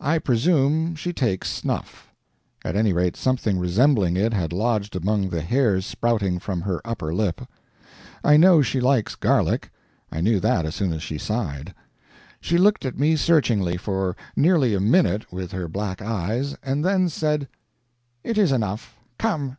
I 0.00 0.18
presume 0.18 0.96
she 0.96 1.12
takes 1.12 1.48
snuff. 1.48 2.12
At 2.64 2.74
any 2.74 2.92
rate, 2.92 3.14
something 3.16 3.56
resembling 3.56 4.16
it 4.16 4.32
had 4.32 4.52
lodged 4.52 4.96
among 4.96 5.28
the 5.28 5.42
hairs 5.42 5.86
sprouting 5.86 6.40
from 6.40 6.62
her 6.62 6.80
upper 6.84 7.14
lip. 7.14 7.40
I 8.24 8.36
know 8.36 8.62
she 8.62 8.80
likes 8.80 9.14
garlic 9.14 9.70
I 10.10 10.20
knew 10.20 10.40
that 10.40 10.66
as 10.66 10.74
soon 10.74 10.92
as 10.92 11.04
she 11.04 11.18
sighed. 11.18 11.72
She 12.40 12.58
looked 12.58 12.84
at 12.84 12.98
me 12.98 13.14
searchingly 13.14 13.76
for 13.76 14.16
nearly 14.34 14.74
a 14.74 14.80
minute, 14.80 15.32
with 15.32 15.52
her 15.52 15.68
black 15.68 16.02
eyes, 16.02 16.56
and 16.60 16.84
then 16.84 17.08
said: 17.08 17.46
"It 18.24 18.36
is 18.36 18.50
enough. 18.50 18.96
Come!" 19.20 19.56